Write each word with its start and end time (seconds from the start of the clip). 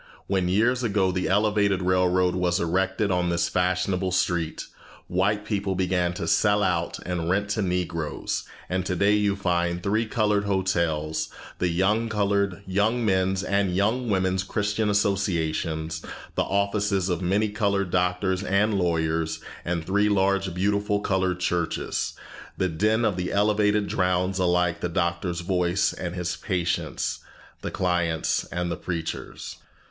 When 0.25 0.49
years 0.49 0.81
ago 0.81 1.11
the 1.11 1.27
elevated 1.29 1.83
railroad 1.83 2.33
was 2.33 2.59
erected 2.59 3.11
on 3.11 3.29
this 3.29 3.47
fashionable 3.47 4.11
street, 4.11 4.65
white 5.07 5.45
people 5.45 5.75
began 5.75 6.11
to 6.15 6.25
sell 6.27 6.63
out 6.63 6.97
and 7.05 7.29
rent 7.29 7.49
to 7.49 7.61
Negroes; 7.61 8.43
and 8.67 8.83
today 8.83 9.13
you 9.13 9.35
find 9.35 9.73
here 9.75 9.81
three 9.83 10.07
colored 10.07 10.45
hotels, 10.45 11.29
the 11.59 12.07
colored 12.09 12.63
Young 12.65 13.05
Men's 13.05 13.43
and 13.43 13.75
Young 13.75 14.09
Women's 14.09 14.41
Christian 14.41 14.89
Associations, 14.89 16.03
the 16.33 16.41
offices 16.41 17.07
of 17.07 17.21
many 17.21 17.49
colored 17.49 17.91
doctors 17.91 18.41
and 18.43 18.79
lawyers, 18.79 19.39
and 19.63 19.85
three 19.85 20.09
large 20.09 20.51
beautiful 20.55 21.01
colored 21.01 21.39
churches. 21.39 22.13
The 22.57 22.69
din 22.69 23.05
of 23.05 23.17
the 23.17 23.31
elevated 23.31 23.85
drowns 23.85 24.39
alike 24.39 24.79
the 24.81 24.89
doctor's 24.89 25.41
voice 25.41 25.93
and 25.93 26.15
his 26.15 26.37
patient's, 26.37 27.19
the 27.61 27.69
client's 27.69 28.45
and 28.45 28.71
the 28.71 28.77
preacher's. 28.77 29.57